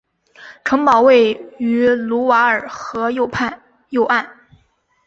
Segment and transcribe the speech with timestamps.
[0.65, 3.27] 城堡位于卢瓦尔河右
[4.05, 4.47] 岸。